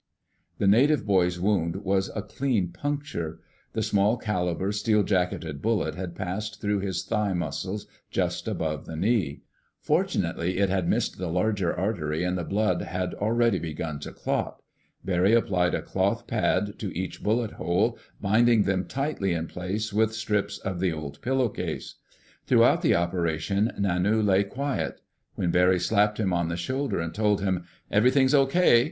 The 0.57 0.65
native 0.65 1.05
boy's 1.05 1.39
wound 1.39 1.75
was 1.75 2.09
a 2.15 2.23
clean 2.23 2.69
puncture. 2.71 3.39
The 3.73 3.83
small 3.83 4.17
caliber, 4.17 4.71
steel 4.71 5.03
jacketed 5.03 5.61
bullet 5.61 5.93
had 5.93 6.15
passed 6.15 6.59
through 6.59 6.79
his 6.79 7.03
thigh 7.03 7.33
muscles 7.33 7.85
just 8.09 8.47
above 8.47 8.87
the 8.87 8.95
knee. 8.95 9.43
Fortunately 9.79 10.57
it 10.57 10.69
had 10.69 10.87
missed 10.89 11.19
the 11.19 11.27
larger 11.29 11.71
artery 11.71 12.23
and 12.23 12.35
the 12.35 12.43
blood 12.43 12.81
had 12.81 13.13
already 13.13 13.59
begun 13.59 13.99
to 13.99 14.11
clot. 14.11 14.63
Barry 15.05 15.33
applied 15.35 15.75
a 15.75 15.83
cloth 15.83 16.25
pad 16.25 16.79
to 16.79 16.91
each 16.97 17.21
bullet 17.21 17.51
hole, 17.51 17.99
binding 18.19 18.63
them 18.63 18.85
tightly 18.87 19.33
in 19.33 19.45
place 19.45 19.93
with 19.93 20.15
strips 20.15 20.57
of 20.57 20.79
the 20.79 20.91
old 20.91 21.21
pillowcase. 21.21 21.93
Throughout 22.47 22.81
the 22.81 22.95
operation, 22.95 23.71
Nanu 23.77 24.23
lay 24.25 24.45
quiet. 24.45 24.99
When 25.35 25.51
Barry 25.51 25.79
slapped 25.79 26.19
him 26.19 26.33
on 26.33 26.47
the 26.47 26.57
shoulder 26.57 26.99
and 26.99 27.13
told 27.13 27.41
him, 27.41 27.65
"Everything's 27.91 28.33
okay!" 28.33 28.79